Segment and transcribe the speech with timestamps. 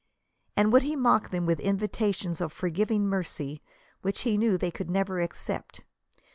[0.57, 3.61] And would he mock them with invita tions of forgiving mercy
[4.01, 5.85] which he knew they could never accept